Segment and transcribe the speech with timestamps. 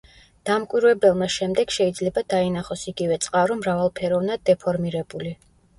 [0.49, 5.39] დამკვირვებელმა შემდეგ შეიძლება დაინახოს იგივე წყარო მრავალფეროვნად დეფორმირებული.